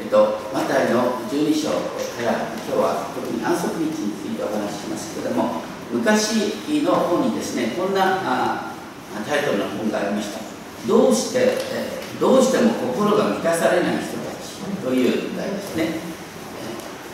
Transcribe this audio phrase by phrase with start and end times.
[0.00, 5.60] えっと、マタイの12章から今日は特に安息日についてお話ししますけれども
[5.92, 8.72] 昔の本にですねこんなあ
[9.28, 10.40] タイトルの本がありました。
[10.88, 11.58] どうして、
[12.18, 16.00] どうしても心が満たされない人たちという題ですね、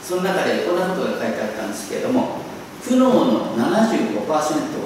[0.00, 2.38] その中でこんなことが書いてあったんですけれども
[2.80, 4.22] 苦悩の75%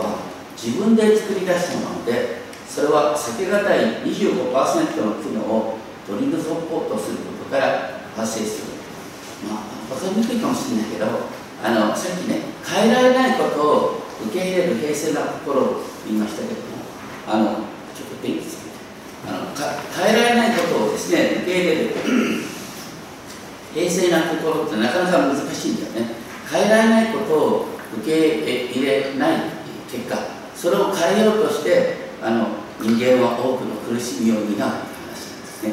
[0.00, 0.24] は
[0.56, 5.76] 自分で作り出したものでそれは避けがたい25%の苦悩を
[6.06, 7.89] 取り除こうとすることから
[8.20, 8.72] 発生する。
[9.48, 11.06] まあ分かりにくいかもしれないけど
[11.64, 16.60] あのさっきね変えられないことを受け入れる平静な心を言いましたけども
[17.26, 17.44] あの
[17.96, 18.68] ちょっといいです
[19.24, 19.50] かあの
[19.96, 21.90] 変えられないことをですね受け入れる。
[23.72, 26.14] 平静な心ってなかなか難しいんだよね。
[26.50, 27.66] 変えられないことを
[28.02, 29.40] 受け入れない
[29.90, 30.16] 結果。
[30.56, 32.48] それを変えようとしてあの
[32.80, 35.72] 人間は多くの苦しみを担うという話なんですね。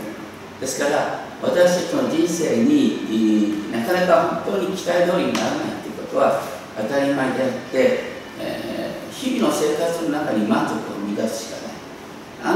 [0.62, 6.42] ですから私たちの人生になかなか本当に期待通りにならないということは
[6.76, 8.00] 当たり前であって、
[8.40, 11.78] えー、日々の生活の中に満足を生み出すしかない。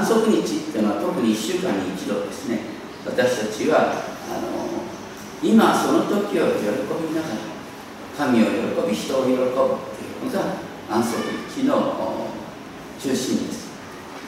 [0.01, 2.59] 安息日っていうのは特に1週間に1度ですね。
[3.05, 3.93] 私たちは
[4.29, 4.81] あの
[5.43, 6.61] 今その時を喜
[7.09, 7.51] びながら
[8.17, 9.57] 神を喜び人を喜ぶとい
[10.21, 10.55] うのが
[10.89, 12.27] 安息日の
[12.99, 13.71] 中心です。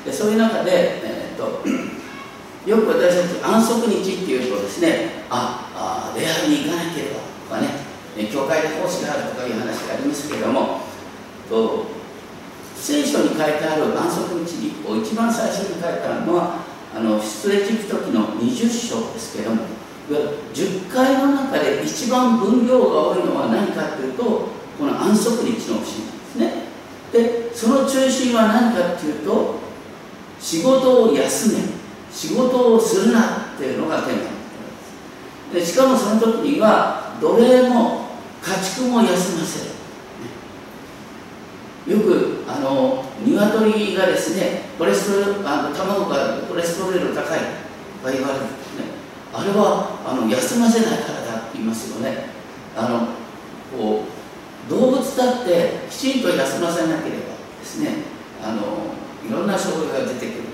[0.05, 1.63] でそういう中で、えーと、
[2.65, 7.83] よく私たち安息日っていうとですねああ礼拝に行かなければとかね
[8.31, 10.79] 教会で奉仕があるとかいう話がありますけれども
[11.49, 11.85] と
[12.75, 16.63] 聖書に書いてある安息日を一番最初に書いてあるのは
[16.95, 19.63] あの出エジプト記の20章ですけれども
[20.53, 24.23] 10回の中で一番分量が多いのは何かというと
[24.77, 26.63] この安息日の節なんですね。
[27.11, 29.55] でその中心は何かというと
[30.39, 31.72] 仕事を休め。
[32.13, 34.29] 仕事をするなっていうのがテーマ
[35.53, 38.07] でしかもその時には奴隷も
[38.41, 39.73] 家畜も休ませる。
[41.85, 47.39] よくあの鶏がですねコレステロールあの卵がコレステロール高い
[48.01, 48.47] と言われるね。
[49.33, 52.29] あれはあの休ませないからだって言いますよね。
[52.77, 53.07] あの
[53.77, 54.05] こ
[54.67, 57.89] う動物だってきちんと休ませなければですね
[58.41, 58.61] あの
[59.27, 60.52] いろんな障害が出てくる。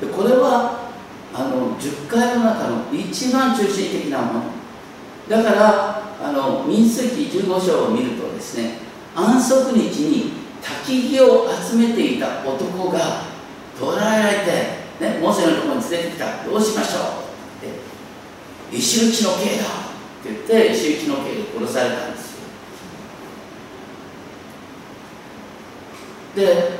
[0.00, 0.88] でこれは
[1.34, 4.44] あの10回の中の一番中心的なもの。
[5.28, 8.78] だからあの民数記15章を見るとですね
[9.14, 10.32] 安息日に
[10.62, 13.22] 焚き木を集めていた男が
[13.78, 14.44] 捕らえられ
[14.98, 16.44] て、ね、モーセのところに連れてきた。
[16.44, 17.66] どうしましょう？
[17.66, 17.68] っ
[18.70, 19.66] て石打ちの刑だっ
[20.22, 22.38] て言って石打ちの刑で殺されたんですよ。
[26.36, 26.77] で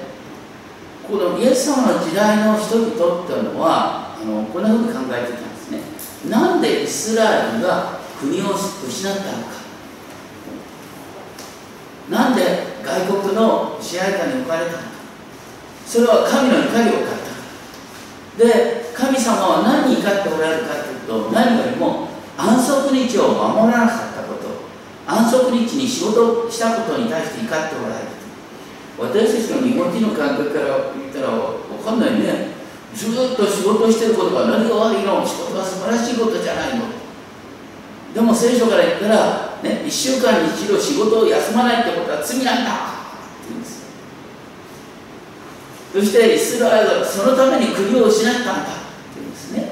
[1.08, 5.80] このイエス様の時代の人々っていうのはあのこんなふうに考えてたんですね。
[6.28, 9.58] なんでイスラエルが国を失ったのか。
[12.10, 12.42] なんで
[12.84, 14.84] 外国の支配下に置かれたのか。
[15.86, 17.04] それは神の怒りを買っ
[18.36, 24.69] たで神様は何に怒っておられるかというと何よりも安息日を守らなかったこと。
[25.06, 28.07] 安息日に仕事したことに対して怒っておられる
[28.98, 32.59] 私たちの日本人の感覚から言ったら分かんないね。
[32.94, 36.86] ずっと仕事してることが何が悪いの仕事は素晴らしいことじゃないの。
[38.12, 42.75] でも聖書から言ったら、ね、1週間に一度仕事を休まないってことは罪なんだ。
[42.75, 43.87] って言うんです。
[45.92, 48.53] そしてイスラエルはそのために国を失ったんだ。
[48.53, 48.70] って
[49.16, 49.70] 言うんですね。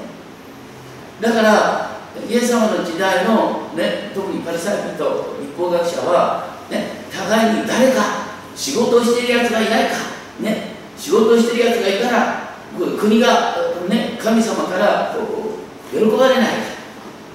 [1.19, 1.97] だから
[2.29, 5.03] イエス様の時代の、ね、特にパリサイ人
[5.41, 8.26] 立法学者は、ね、互いに誰か
[8.57, 9.93] 仕事をしているやつがいないか、
[10.41, 12.57] ね、仕事をしているやつがいたら
[12.99, 13.55] 国が、
[13.87, 15.15] ね、神様から
[15.91, 16.47] 喜ばれない。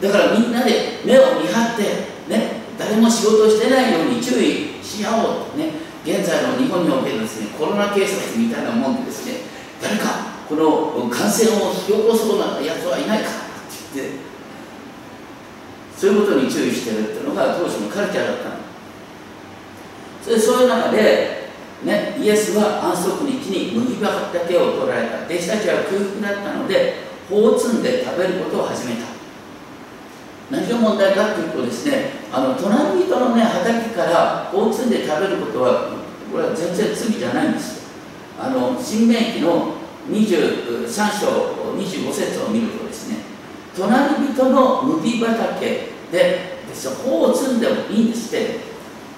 [0.02, 1.82] だからみんなで目を見張って、
[2.28, 5.70] ね、誰も仕事をしてないように注意し合おう、ね、
[6.04, 9.42] 現在の日本におけるです、ね、コロナ警察みたいなもんでですね。
[9.80, 13.30] 誰かこの感染を引き起こそうなやつはいないか。
[13.30, 13.32] っ
[13.94, 14.32] て言って
[15.96, 18.51] そういうことに注意してるっていうのが当時のカルチャーだった
[20.30, 21.48] のそういう中で、
[21.84, 25.26] ね、イエスは安息日に麦畑を取られた。
[25.26, 26.94] 弟子たちは空腹だったので
[27.28, 29.12] 穂を摘んで食べることを始めた。
[30.50, 35.96] 何が問題かというとですねあの隣人の、ね、畑から穂を摘んで食べることは
[36.30, 37.90] これは全然罪じゃないんです
[38.38, 39.74] あの新明記の
[40.10, 40.86] 23
[41.20, 43.16] 章25節を見るとですね
[43.74, 46.58] 隣人の麦畑で
[47.02, 48.71] 穂を摘んでもいいんですって。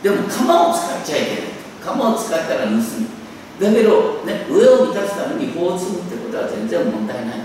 [0.05, 1.41] でも釜を使っちゃいけない。
[1.81, 3.09] 釜を使ったら盗み。
[3.57, 7.39] だけど、ね、上を満たすために法を積むってことは全然問題ない。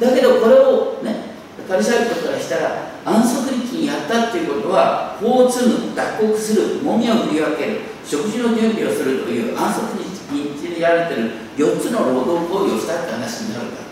[0.00, 1.30] だけどこれをね
[1.68, 13.90] パリサイ人からしたら安息日にやったっていうことは法を積む脱穀するもみを振り分ける食事の準備をするという安息日にやられてる4つの労働行為をしたって話になるから。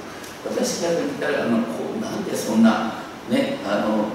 [0.51, 2.95] 私から見たらあのこうなんでそんな
[3.29, 4.07] ねあの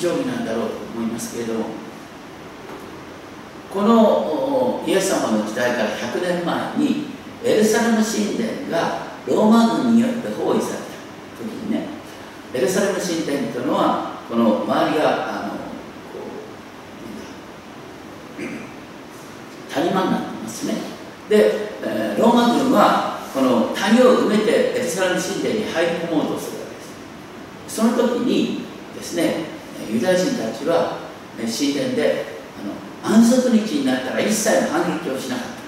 [0.00, 1.64] 定規なんだろうと思いますけれども
[3.72, 7.06] このイエス様の時代から100年前に
[7.44, 10.82] エルサレム神殿がローマ軍によって包囲された
[11.38, 11.86] 時にね
[12.52, 15.60] エルサレム神殿というのはこの周りがあの
[19.72, 20.74] 谷間になってますね。
[21.28, 27.76] で、えー、ローマ軍はこの谷を埋めてエルサレム神殿に入り込もうとするわけです。
[27.76, 28.64] その時に
[28.96, 29.49] ですね
[29.88, 30.98] ユダヤ人たちは
[31.38, 32.24] 神殿で
[33.02, 35.60] あの安息日になったら一切の反撃をしなかった。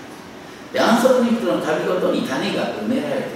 [0.72, 3.28] で安息日の旅ごとに谷が埋められて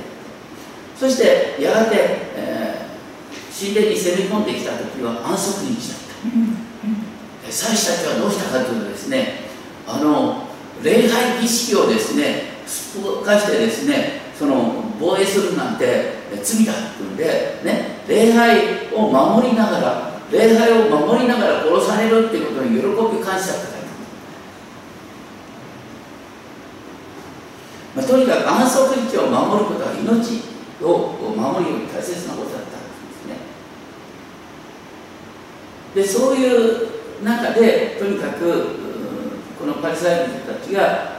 [0.99, 1.97] そしてやがて、
[2.35, 5.99] えー、神殿に攻め込んできた時は安息日だっ
[7.47, 9.47] た、祭司たちはどうしたかというとですね
[9.87, 10.47] あの
[10.83, 22.87] 礼拝儀式をですねすっぽかしてですねその防衛するなんて罪だっていうんで、ね、礼拝を守りながら礼拝を守りながら殺されるっていうことに喜
[23.17, 23.87] び感謝って書いて
[27.97, 30.43] まあ、とにかく安息日を守ることは命
[30.83, 33.37] を守るように大切なことだったんですね。
[35.95, 38.77] でそういう中でとにかく
[39.59, 41.17] このパリサイ人たちが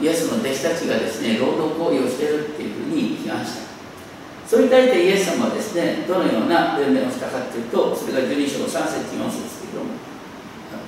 [0.00, 3.71] イエスの弟子たちがですね労働行為をしてるっていうふうに批判した。
[4.52, 9.96] それに対してイエス様はですねどのような弁明をしたかというとそれが12章3節4節ですけども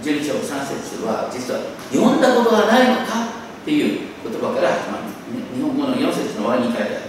[0.05, 5.49] 12章3節は実は読んだことがないのかっていう言葉から始まるね。
[5.56, 7.08] 日本語の4節の終わりに書いてあ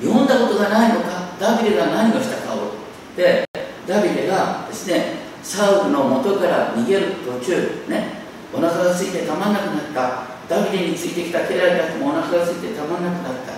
[0.00, 2.80] 読んだことがないのかダビデが何をしたかを
[3.12, 3.44] で
[3.84, 8.24] ダビデがですねサウルの元から逃げる途中ね
[8.56, 10.32] お腹が空いてたまんなくなった。
[10.48, 13.52] ダビデについてきた家来たちもお腹が空いてたまんなくなった。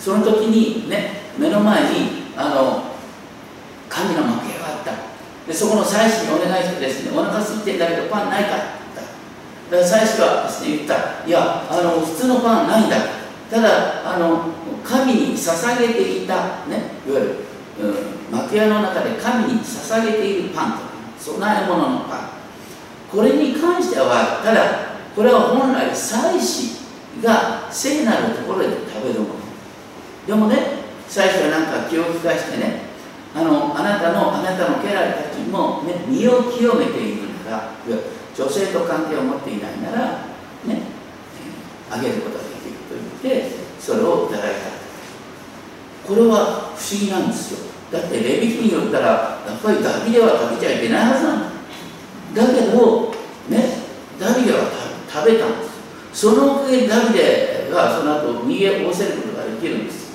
[0.00, 2.82] その時にね目の前にあの
[3.88, 4.92] 神の幕屋があった。
[5.46, 8.64] でそこの祭司にお願いしてですねお腹空いてんだけどパンないかって
[8.96, 9.76] 言った。
[9.76, 11.26] だから祭司はですね言った。
[11.26, 12.96] いやあの普通のパンないんだ。
[13.50, 14.50] ただあの
[14.82, 17.36] 神に捧げていたねいわゆる、
[17.80, 20.78] うん、幕屋の中で神に捧げているパンと。
[21.24, 22.28] 供え物のパン。
[23.10, 26.76] これに関してはただこれは本来祭司
[27.22, 29.34] が聖なるところで食べるもの。
[30.26, 32.80] でもね祭司はなんか気を利かしてね
[33.34, 37.72] あのあなたのあなたの家来たちも、ね、身を清めているなら
[38.34, 40.26] 女性と関係を持っていないなら
[40.64, 40.82] ね
[41.90, 44.76] あげることができると言ってそれをいただいた。
[46.06, 47.66] これは不思議なんですよ。
[47.90, 51.56] だってレビキによったらやっぱりダビデは食べちゃいけないはずなんだ。
[52.36, 53.12] だけど
[53.48, 53.78] ね
[54.20, 54.70] ダビデは
[55.08, 55.64] 食べたんで
[56.12, 60.05] すそのおかげでダビデがその後逃げおせることができるんです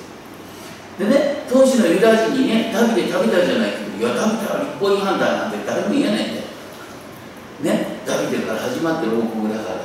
[1.02, 6.42] でね当時のユダヤ人にねダビデ食べたじゃないけどいやダビデは立法違反だなんて誰も言えないんだよ。
[7.62, 9.76] ねダビデから始まってる王国だから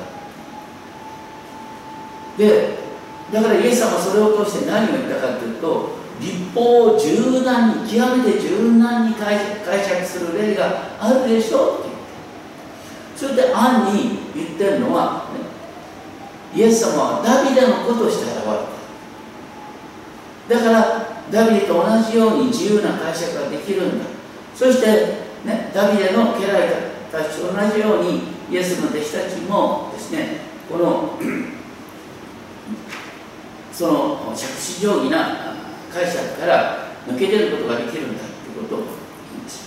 [2.38, 2.78] で
[3.34, 11.78] だからイエス様はそれを通して何を言ったかというと立法を柔軟に極めて柔軟に解釈する例があるでしょ？
[11.78, 13.36] うって言って。
[13.36, 18.36] それで暗に言ってるのは、ね、イエス様はダビデの子として現
[20.50, 20.64] れた。
[20.64, 24.06] だからダビデと同じように自由な解釈ができるんだ。
[24.56, 24.88] そして、
[25.46, 31.20] ね、ダビデの家来たちと同じようにイエスの弟子たちもですねこの
[33.72, 34.48] その着
[34.80, 35.56] 手定規な
[35.94, 39.60] 解釈から抜け出ることができるんだということを言いまし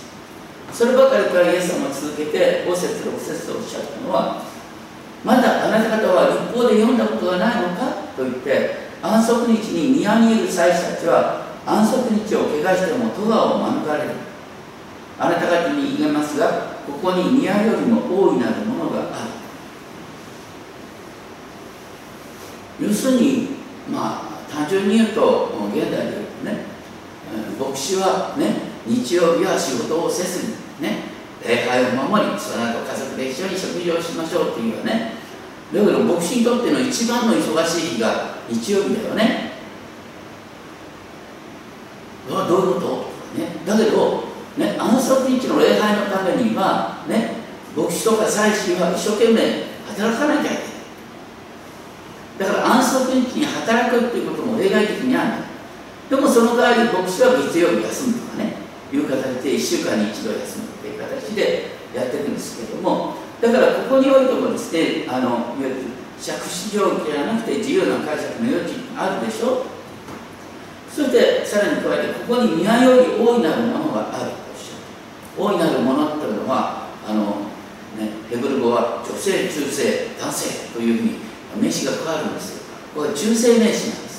[0.67, 4.43] たそればかりからイエス様は続けて5節6節とおっしゃったのは
[5.23, 14.09] まだあなた方は立法で読んだことがないのかと言って安息日に宮にいる祭司たちは安息日を怪我しても戸川を免れる。
[15.19, 19.25] あなた方に言えますがここに宮よりも大いなるものがあ
[22.79, 22.87] る。
[22.87, 23.49] 要するに
[23.91, 26.65] まあ単純に言うと現代で言うとね
[27.59, 31.03] 牧師はね日曜日は仕事をせずにね
[31.47, 35.13] 礼拝を守りその後家族で一緒に食事をしましょうっていうね。
[35.71, 39.50] だけど牧師にとっての一番の忙しい日が日曜日だよね。
[42.47, 42.87] どういうこと、
[43.39, 44.23] ね、だけど、
[44.57, 47.35] ね、安息日の礼拝のためには、ね、
[47.75, 50.61] 牧師とか祭司は一生懸命働かなきゃいけない。
[52.39, 55.43] だから安息日に働くっていうことも例外的にある。
[56.09, 58.53] でもその代わり牧師は月曜日休むとかね
[58.91, 65.75] いう形で1週間に1度休むという形でやっていくんですけどもだからここにおいてもですねあのいわゆる
[66.19, 69.63] 借子条件じゃなくて自由な解釈の余地あるでしょ？
[70.93, 77.23] そしてさらに加えてここに宮より大いなるものがあるとおっしゃる大いなるものというのはあの、
[77.97, 81.15] ね、ヘブル語は女性中性男性というふうに
[81.61, 82.63] 名詞が変わるんですよ。
[82.93, 84.11] これは中性名詞なんです。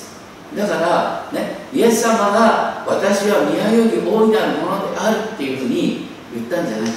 [0.55, 6.91] だからねイエス様が私は宮より大いなるものであるっていうふうに言ったんじゃなく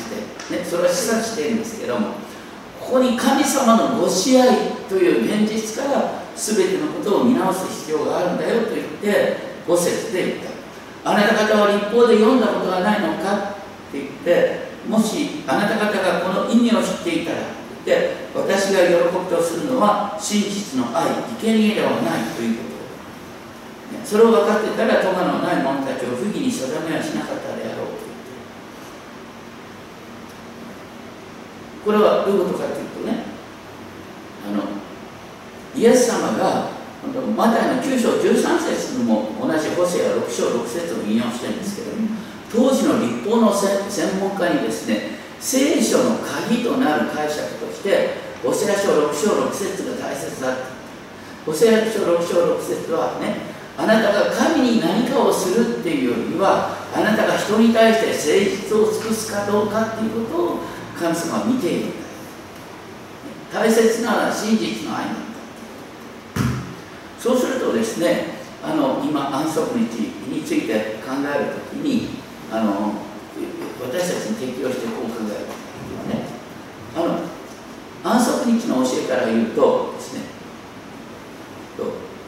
[0.49, 2.09] て、ね、それは示唆しているんですけども
[2.81, 11.11] ここに神様のご支配という現実から全てのことを見直す必要があるんだよと言って5節で言った。
[11.11, 17.39] あなた方は立法で読んだことがないのかって言ってもしあなた方がこの意味を知っていたら
[17.85, 21.07] で私が喜びとするのは真実の愛
[21.41, 22.77] 生贄ではないということ。
[24.05, 28.35] それを分かってたら咎のない者たちを不義に定めはしなかったであろうと言って
[31.85, 33.25] これはどういうことかというとね
[34.49, 34.65] あの
[35.75, 36.76] イエス様が
[37.37, 42.09] マタイの9章13節にも同じホセア6章6節を引用してるんですけども
[42.51, 48.11] 当時の立法の専門家にですね聖書の鍵となる解釈として
[48.43, 50.57] ホセア書6章6節が大切だ
[51.45, 60.59] ホセア書6章6節はねあなたが神に何かをするっていうよりはあなたが人に対して誠実を尽くすかどうかっていうことを
[60.99, 62.07] 神様は見ているんだ。
[63.53, 65.26] 大切なのは真実の愛なんだ
[67.27, 69.83] そうするとですねあの今安息日
[70.31, 72.21] について考えるときに
[72.53, 72.93] あの
[73.83, 76.23] 私たちに適用してこう考えるね
[76.95, 77.19] あの
[78.09, 80.21] 安息日の教えから言うとですね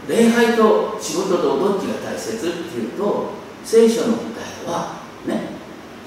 [0.08, 3.30] 礼拝と仕事とどっちが大切っていうと
[3.62, 4.22] 聖書の答
[4.66, 5.50] えはね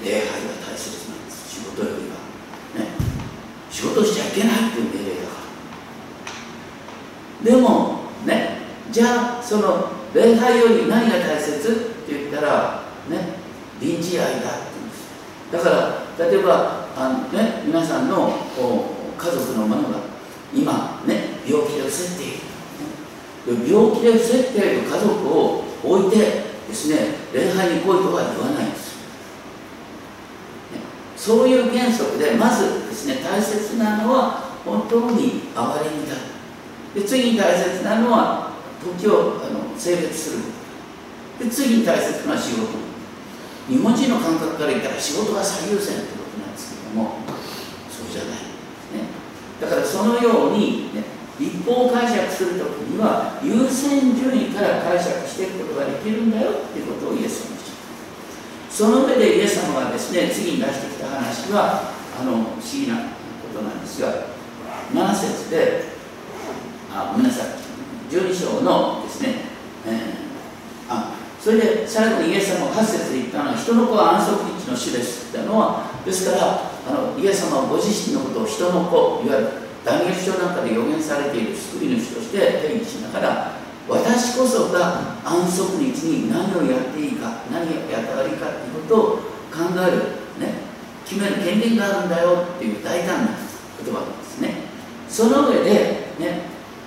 [0.04, 0.28] 礼拝が
[0.68, 1.60] 大切なんです。
[1.60, 2.90] 仕事よりはね。
[3.70, 5.36] 仕事しちゃいけないっていう命令だか
[7.44, 7.50] ら。
[7.52, 8.61] でもね
[8.92, 13.36] じゃあその礼拝より何が大切って言ったらね
[13.80, 15.08] 臨時愛だって言うんです
[15.50, 15.70] だか
[16.18, 18.30] ら例えばあの、ね、皆さんの
[19.16, 20.00] 家族の者が
[20.54, 22.32] 今ね病気で伏せてい
[23.46, 26.16] る、病気で伏せている家族を置いて
[26.68, 28.96] ですね礼拝に来いとは言わないんです、
[31.16, 36.14] そういう原則でまずですね大切なのは本当に憐れみだ。
[36.94, 38.51] で次に大切なのは
[38.82, 40.38] 時をあの性別する。
[41.38, 42.92] で次に大切な仕事。
[43.68, 47.22] 日本人の感覚から言ったら仕事が最優先ってことなんですけども
[47.88, 48.42] そうじゃない、
[48.98, 49.06] ね、
[49.60, 51.04] だからそのように、ね、
[51.38, 57.62] 立法を解釈するときには優先順位から解釈していくことができるんだよっていうことをイエス様に
[58.68, 63.02] その上でイエス様がですね次に出してきた話はあの不思議なこ
[63.54, 64.26] となんですが
[64.92, 65.84] 7節で
[66.92, 67.61] あごめんなさい。
[68.12, 69.36] 12章のですね、
[69.86, 69.94] えー、
[70.90, 79.48] あそれで最後にイエス様が8節で言ったのは人の子は安息日の主ですって言ったのはですからあのイエス様はご自身のことを人の子いわゆる
[79.82, 83.52] ダニエル書なんかで予言されている救い主として定義しながら
[83.88, 89.16] 私こそが安息日に何をやっていいか何をやったらいいかということを
[89.48, 90.60] 考える、ね、
[91.04, 93.32] 決める権限があるんだよっていう大胆な
[93.82, 94.54] 言葉なんですね。
[95.08, 96.42] その上で、ね、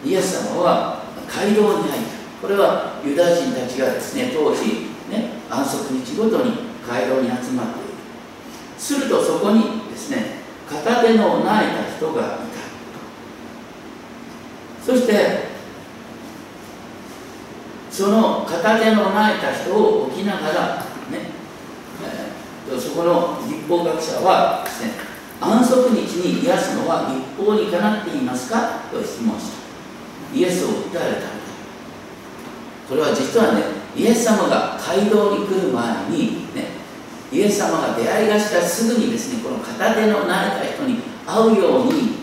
[0.06, 0.95] イエス様は
[1.28, 6.52] 街道に入ったこれはユダヤ人たちがですね当時ね安息日ごとに
[6.88, 7.96] 街道に集まっている。
[8.78, 10.38] するとそこにですね
[10.70, 12.46] 片手のないた人がいた
[14.86, 15.56] そして
[17.90, 20.78] その片手のないた人を置きながら
[21.10, 21.32] ね、
[22.04, 24.92] えー、そこの立法学者はですね
[25.40, 28.82] 安息日に癒すのは立法にかなっていますか？
[28.92, 29.65] と質問した。
[30.34, 31.28] イエスを訴えるためだ
[32.88, 33.64] それは実はね
[33.96, 36.68] イエス様が街道に来る前にね
[37.32, 42.18] イエス様が出会いがしたすぐにですねこの片手の慣れた人に会うように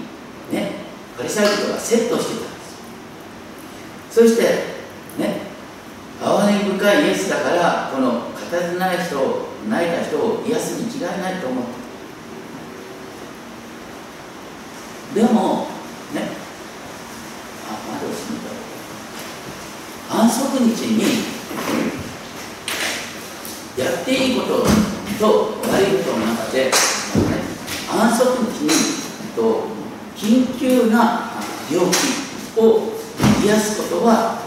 [0.53, 0.73] ね
[1.17, 4.21] パリサイ人がセットしてたんです。
[4.21, 4.43] そして
[5.19, 5.43] ね
[6.23, 11.65] 哀れみ深いイエスだからこの片手ない人を泣いた人を癒すに違いないと思っ
[15.15, 15.21] た。
[15.21, 15.67] でも
[16.15, 16.43] ね
[20.11, 21.03] 安息日に
[23.77, 24.65] やっていいこと
[25.19, 26.71] と悪いことの中で、ね、
[27.91, 28.71] 安息日に
[29.37, 29.65] と
[30.17, 31.33] 緊急な
[31.71, 32.93] 病気を
[33.45, 34.43] 癒すことは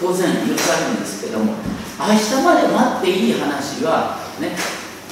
[0.00, 1.54] 当然許されるんですけども
[1.98, 4.56] 明日まで待っていい話はね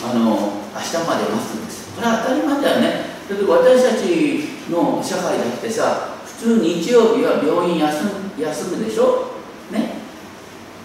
[0.05, 1.95] あの明日まで待つんです。
[1.97, 8.05] これは当たり前だよねだって私たちの社会だってさ普通日曜日は病院休
[8.39, 9.33] 休むでしょ？
[9.71, 10.05] ね。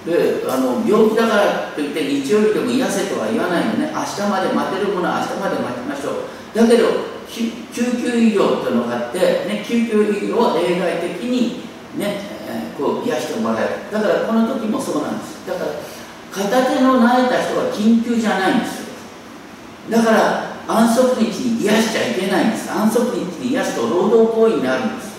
[0.06, 3.92] であの病気だからといって日曜日でも癒せとは言わないのね。
[3.94, 6.58] 明日まで待てるものは明日まで待ちましょう。
[6.58, 6.88] だけど
[7.30, 11.64] 救急医療というのがあって、ね、救急医療を例外的に
[11.98, 12.18] ね、
[12.50, 13.92] えー、こう癒してもらえる。
[13.92, 15.48] だからこの時もそうなんです。
[15.48, 15.72] だから
[16.32, 18.88] 片手の泣いた人は緊急じゃないんですよ。
[19.92, 22.72] だから安息日に癒しちゃいけないんです。
[22.72, 25.11] 安息日に癒すと労働行為になるんです。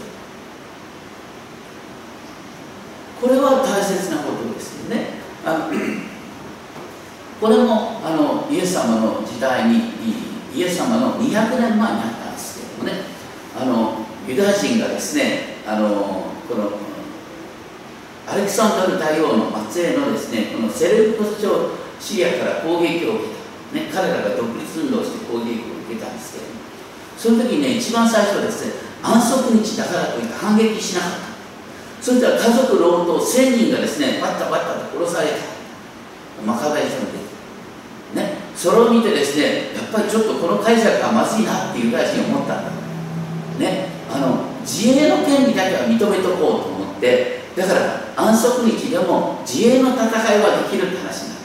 [3.23, 5.23] これは大切なことですよね。
[5.47, 5.71] あの
[7.41, 9.95] これもあのイエス様の時代に
[10.53, 11.87] イエス様の200年前にあっ
[12.19, 13.07] たんですけどもね。
[13.57, 16.73] あのユダヤ人がですねあのこの
[18.27, 23.25] アレクサンドル大王の末裔のですねこのセレブコス朝シリアから攻撃を受
[23.73, 26.53] けた、ね、彼らが独立運動して攻撃を受けたんですけども。
[27.17, 31.32] その時にね一番最初はですね安息日だからといって反撃しなかった。
[32.03, 35.37] そしたら家族労働1000人がですねバッタバッタと殺された。
[36.45, 37.13] マカダイ人の
[38.15, 38.43] 出ね。
[38.57, 42.71] それを見てですねやっぱりちょっとこの解釈はまずいなっていうユダヤ人思ったんだ。
[43.59, 43.87] ね。
[44.13, 50.11] あの自衛の権利だけは認めとこうと思ってだから安息日でも自衛の戦い
[50.43, 51.39] はできるって話になっ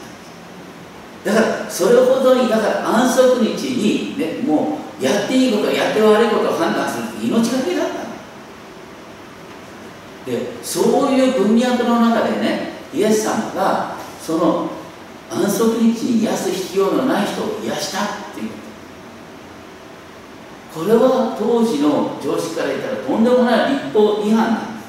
[1.24, 1.34] た。
[1.34, 7.87] だからそれほどにだから安息日に、ね、もうやっていいことやって悪いことを判断するって命がけだ。
[10.28, 14.70] でそういう文脈の中でねイエス様がその
[15.32, 18.50] 安息日に癒す必要のない人を癒したっていう
[20.74, 24.84] これは当時の常識から言ったらとんでもない立法違反なんで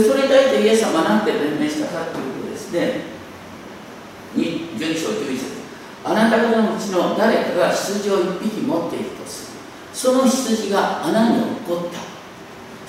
[0.00, 0.04] す。
[0.04, 3.02] でそれに対してイエス様は何て弁明したかということですね
[4.34, 5.44] 12章11節。
[6.02, 9.58] あなた方のうちの誰かが羊を1匹持っているとする。
[9.92, 12.03] その羊が穴に落っこった。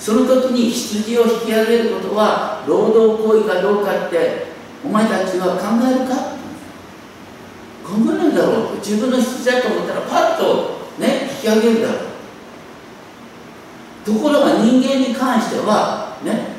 [0.06, 4.46] その時に羊を引き上げることは労働行為かどうかって
[4.84, 6.14] お前たちは考えるか？
[7.82, 8.68] 考えないだろう。
[8.68, 12.06] と自分の羊だと思ったらパッとね引き上げるだろう。
[14.06, 16.54] ところが人間に関してはね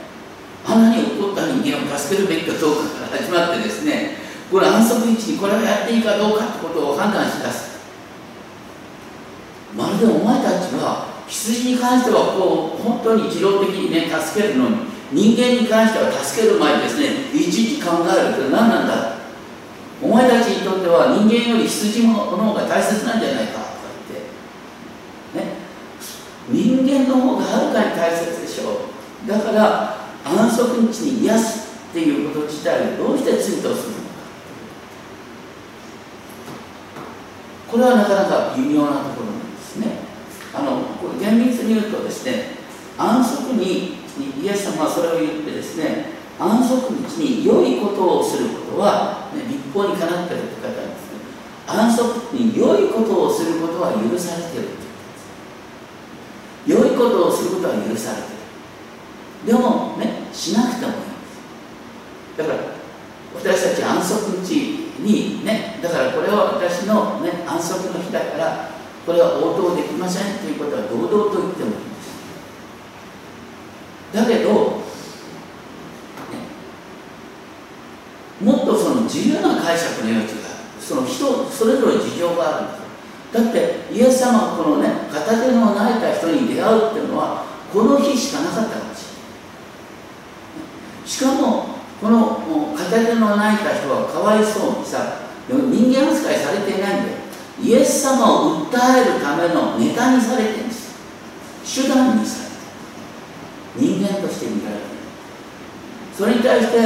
[0.68, 4.18] 穴に落っこった人間を助けるべきかどうかから始まってですね
[4.52, 7.80] これ安息日にこれをやっていいかどうかってことを判断しだす。
[9.74, 14.78] まるでお前たちは羊に関してはこう本当に自動的にね助けるのに
[15.12, 19.18] 人間に関しては助ける前にですねいちいち考えるって何なんだ？
[20.02, 23.90] お前たちにとっては人間より羊の方が大切なんじゃないかとか
[25.34, 25.50] 言って。
[25.52, 25.58] ね。
[26.50, 28.88] 人間の方がはるかに大切でしょ
[29.26, 29.28] う。
[29.28, 33.78] だから安息日に癒すっていうこと自体をどうして追悼するのか。
[37.68, 39.88] これはなかなか微妙なところなんですね
[40.54, 42.58] あのこれ厳密に言うとですね
[42.98, 43.98] 安息に
[44.42, 51.20] イエス様はそれを言ってですね安息日に良いことをすることは、ね、立法にかなってるって方なんですね。
[51.66, 54.70] 安息に良いことをすることは許されてる
[56.68, 58.28] 良いことをすることは許されて
[59.46, 59.48] る。
[59.48, 61.08] でもねしなくてもいいんで
[62.36, 62.38] す。
[62.38, 62.60] だから
[63.36, 68.77] 私たち安息日にねだからこれは私の、ね、安息の日だから
[69.08, 72.12] これは応答できませんということは堂々と言ってもいいんです。
[74.12, 74.84] だけど、
[78.44, 80.50] もっとその自由な解釈の余地が
[80.82, 82.84] その人それぞれ事情があるんです
[83.34, 89.12] だってイエス様がこのね片手の泣いた人に出会うっていうのはこの日しかなかったかもしれ
[90.94, 95.58] ないしかもこの片手の泣いた人はかわいそうにさ人
[95.92, 97.27] 間扱いされていないんだよ。
[97.64, 100.96] イエス様を訴えるためのネタにされてるんです。
[101.66, 102.44] 手段にさ
[103.76, 104.88] れて人間として見られてる
[106.16, 106.78] それに対して、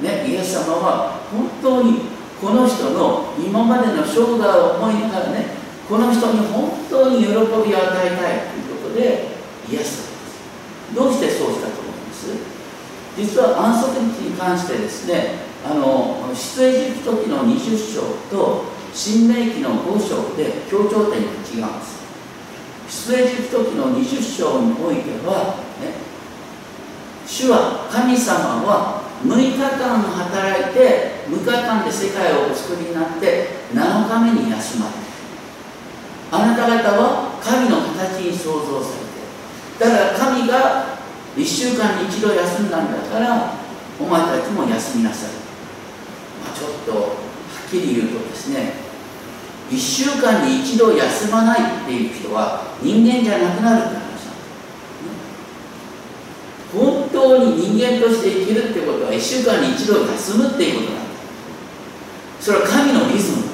[0.00, 2.00] ね、イエス様は本当に
[2.40, 5.46] この人の今までの生涯を思いながらね
[5.88, 9.28] この人に本当に喜びを与えたいということで
[9.70, 10.94] イエス様です。
[10.94, 12.26] どうしてそうしたと思います？
[13.16, 18.00] 実は安息日に関してですねあの出エジプト記の20章
[18.34, 22.02] と新明記の5章で強調点が違うんです。
[22.92, 25.96] 出エジプト記の20章においては、ね、
[27.26, 35.02] 主は神様は6日間働いて6日間で世界をお作りになって7日目に休まれる
[36.32, 38.92] あなた方は神の形に創造さ
[39.80, 40.98] れてだから神が
[41.36, 43.54] 1週間に一度休んだんだから
[43.98, 45.32] お前たちも休みなさい、
[46.44, 47.06] まあ、ちょっとは
[47.66, 48.81] っきり言うとですね
[49.72, 54.28] 1週間に一度休まないっていう人は人間じゃなくなるって話なんです、
[56.76, 61.10] 本当に人間として生きるってことは1週間に一度休むっていうことなんだ
[62.40, 63.44] それは神のリズム。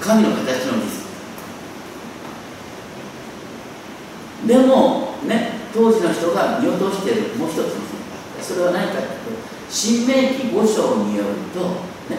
[0.00, 1.00] 神の形のリズ
[4.44, 4.48] ム。
[4.48, 7.34] でもね当時の人が見落としてる。
[7.36, 7.64] もう一つの
[8.40, 9.10] それは何かというと
[9.68, 11.60] 新明記5章によると、
[12.12, 12.18] ね、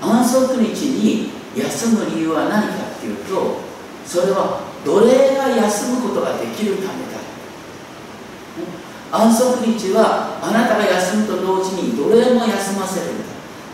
[0.00, 3.60] 安息日に休む理由は何かっていうと
[4.06, 7.18] それは奴隷が休むことができるためだ、
[9.12, 13.24] 安息日はあなたが休むと同時に奴隷も休ませるんだ。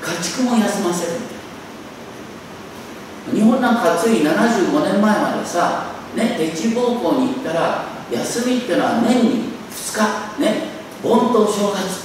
[0.00, 1.38] 家畜も休ませるんだ。
[3.32, 10.68] 日本なんかつい75年前までさね敵暴行に行ったら休みっていうのは年に2日ね
[11.02, 11.97] 盆と正月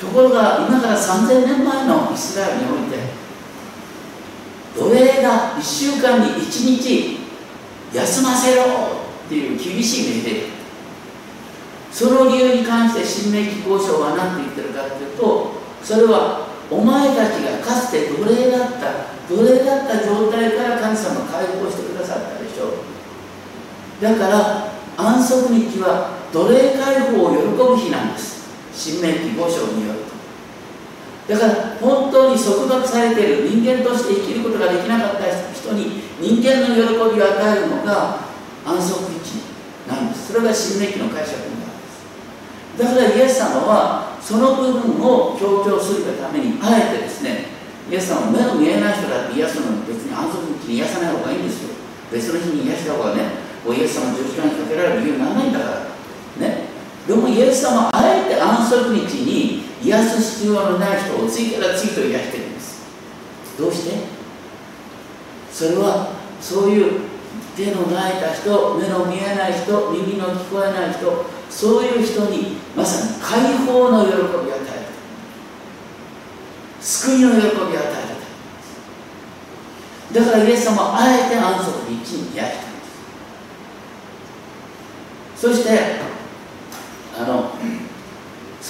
[0.00, 2.98] ところが今から3000年前のイスラエルにおいて
[4.74, 7.18] 奴隷が1週間に1日
[7.92, 10.60] 休ませろっていう厳しい命令。
[11.92, 22.72] その理由に関して新明記交渉は何て言ってるかっていうとそれはお前たちがかつて奴隷だった奴隷だった状態から神様解放してくださったでしょ。
[24.00, 28.39] だから安息日は奴隷解放を喜ぶ日なんです。
[28.80, 30.00] 新明記5章による。
[31.28, 36.80] とだから本当に束縛されている人間として生きることができなかった人に人間の喜
[37.14, 38.24] びを与えるのが
[38.64, 39.44] 安息日
[39.86, 40.32] なんです。
[40.32, 42.08] それが新明記の解釈になるんです。
[42.80, 47.52] だからイエス様はその部分を強調するがためにあえてですね
[47.90, 51.76] イエス様は目の見えない人だって癒すのに別に安息日に癒さない方がいいんですよ。
[52.10, 53.22] 別の日に癒した方がね
[53.60, 55.64] イエス様十字架にかけられる理由にならないんだか
[56.40, 56.70] らね。
[57.06, 58.09] でもイエス様はあえて
[58.76, 62.82] 息日に癒す必要のない人を次から次と癒してるんです。
[63.58, 63.96] どうして？
[65.52, 67.00] それはそういう
[67.56, 74.60] 手の泣いた人目の見えない人耳の聞こえない人そういう人にまさに解放の喜びを与える。
[76.80, 78.20] 救いの喜びを与える。
[80.12, 82.70] だからイエス様はあえて安息日に癒した
[85.36, 86.00] そして
[87.16, 87.52] あの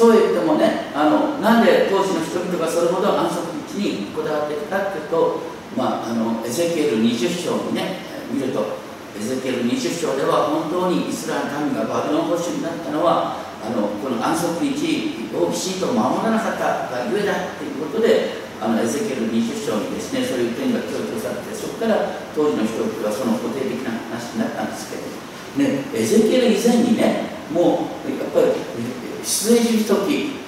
[0.01, 3.37] そう言ってもねあのなんで当時の人々がそれほど安
[3.69, 5.45] 息日にこだわっていたかというと、
[5.77, 8.01] まあ、あのエゼキエル20章にね
[8.33, 8.81] 見ると
[9.13, 30.43] エゼキエル20章では本当にイスラエル民がバビロン保守になったのはあのこの安息日をきちんと守らなかったがゆえだということであのエゼキエル20章にですねそういう点が強調されてそこから当時の人々はその固定的な話になったんですけどね、エゼキエル以前にねもうやっぱり出演する時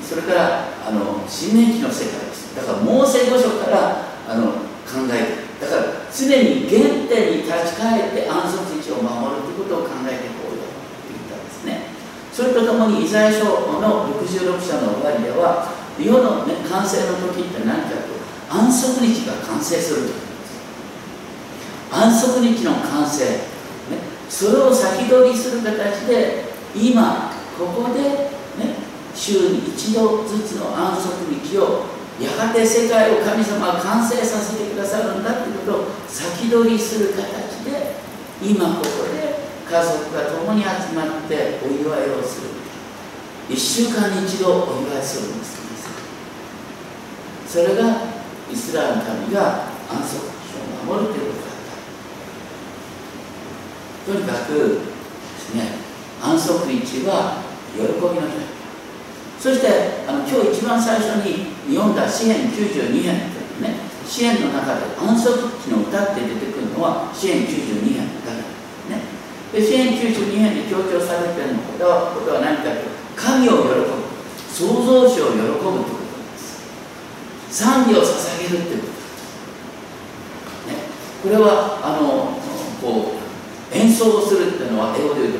[0.00, 2.56] それからあの新年期の世界です。
[2.56, 4.52] だからモーセ五書からあの
[4.88, 10.72] 考えてだから常に原点に立ち返って安息日を守るということを考えていこうよと
[11.12, 11.92] 言ったんですね。
[12.32, 15.68] それとともにイザヤ書の66章の終わりでは
[16.00, 18.16] 世の、ね、完成の時って何かと
[18.48, 20.12] 安息日が完成すると
[21.92, 23.40] 安息日の完成ね
[24.28, 28.76] それを先取りする形で今ここでね
[29.14, 31.84] 週に一度ずつの安息日を
[32.20, 37.96] やがて世界を神様は完成させてくださるんだということを先取りする形で
[38.42, 42.56] 今ここで家族が共に集まってお祝いをする。
[43.48, 45.56] 1週間に一度お祝いするんです
[47.46, 48.02] それが
[48.50, 51.56] イスラエルの民が安息日を守るということだっ
[54.06, 54.12] た。
[54.12, 54.80] とにかくで
[55.38, 55.78] すね
[56.20, 58.22] 安息日は喜びの
[59.40, 69.02] そしてあの今日一番最初に読んだ詩篇92編というね詩篇の中で安息日の歌って出てくるのは詩篇92編だけね。
[69.52, 74.06] で詩篇92編に強調されていることはことは何かというと神を喜ぶ。
[74.56, 76.64] 創造主を喜ぶということです。
[77.50, 78.04] 賛美を捧
[78.40, 78.96] げるということ。
[81.22, 82.38] これはあの
[82.80, 83.12] こ
[83.72, 85.38] う演奏をするっていうのは英語で言うと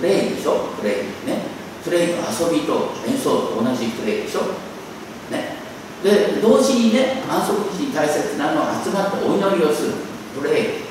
[0.00, 0.68] プレイでしょ？
[0.80, 0.94] プレイ
[1.26, 1.37] ね。
[1.88, 4.52] プレイの遊びと演奏と同じプレイでしょ？
[5.32, 5.56] ね。
[6.04, 9.92] で同時にね安息日に大切なのは集まってお祈りをする。
[10.38, 10.84] プレイ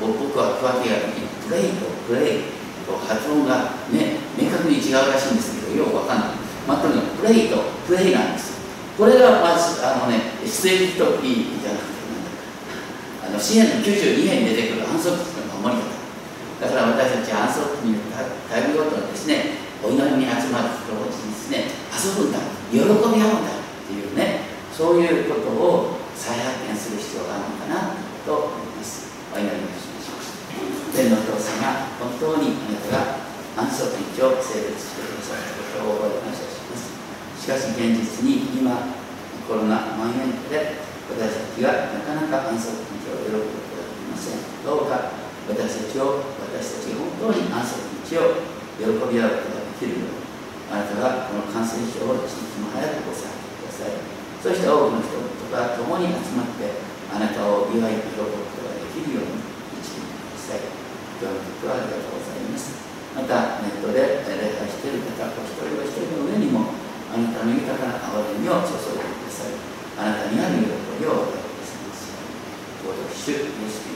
[0.00, 2.42] 僕は桑木が時にプレイとプレイ
[2.88, 6.28] と発音がね明確に違うらしいんですけどよくわかんない。
[6.66, 7.56] まあ、とにかくプレイと
[7.86, 8.56] プレイなんです。
[8.96, 11.98] これがまずあのね出エジプト記じゃなくて
[13.28, 15.92] あの支援の92編に出てくる安息日の守り方。
[16.58, 18.00] だから私たち安息日の
[18.50, 22.38] タイムごとにですねお祈りに集まる人たちにですね遊ぶんだ
[22.70, 27.94] 喜び合うんだっていうねそういうことを再発見する必要があるのかな
[28.26, 29.06] と思います。
[29.34, 30.94] お祈りをしましょう。
[30.94, 36.94] 天のお父様本当にあなたが安息日を成立してくださったことを感謝します。
[37.38, 38.98] しかし現実に今
[39.46, 44.42] コロナ蔓延で私たちがなかなか安息日を喜ぶことができません。
[44.66, 45.14] どうか
[45.48, 48.42] 私たちを私たちが本当に安息日を
[48.78, 50.26] 喜び合うことができるように
[50.74, 53.94] あなたがこの感染症を一日も早く抑えてください
[54.42, 56.82] そして多くの人とか共に集まって
[57.14, 59.38] あなたを祝い喜ぶことができるように
[59.78, 60.66] 導いてください
[61.22, 62.74] 今日の曲はありがとうございます
[63.16, 66.74] またネットで礼拝している方お一人お一人の上にも
[67.08, 69.56] あなたの豊かな憐れみを注いでください
[69.96, 73.87] あなたにある喜びを与えてくださいます。